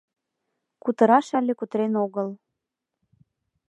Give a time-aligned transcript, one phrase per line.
[0.83, 2.29] Кутыраш але кутырен огыл.